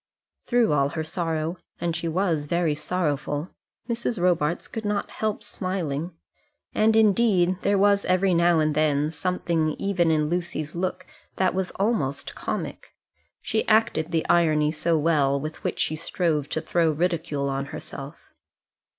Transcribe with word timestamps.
Through 0.47 0.73
all 0.73 0.89
her 0.97 1.03
sorrow, 1.03 1.57
and 1.79 1.95
she 1.95 2.07
was 2.07 2.47
very 2.47 2.73
sorrowful, 2.73 3.51
Mrs. 3.87 4.19
Robarts 4.19 4.67
could 4.67 4.83
not 4.83 5.11
help 5.11 5.43
smiling. 5.43 6.15
And, 6.73 6.95
indeed, 6.95 7.57
there 7.61 7.77
was 7.77 8.03
every 8.05 8.33
now 8.33 8.57
and 8.59 8.73
then 8.73 9.11
something 9.11 9.73
even 9.77 10.09
in 10.09 10.27
Lucy's 10.27 10.73
look 10.73 11.05
that 11.35 11.53
was 11.53 11.69
almost 11.75 12.33
comic. 12.33 12.95
She 13.43 13.63
acted 13.67 14.09
the 14.09 14.27
irony 14.27 14.71
so 14.71 14.97
well 14.97 15.39
with 15.39 15.63
which 15.63 15.77
she 15.77 15.95
strove 15.95 16.49
to 16.49 16.61
throw 16.61 16.89
ridicule 16.89 17.47
on 17.47 17.65
herself! 17.65 18.33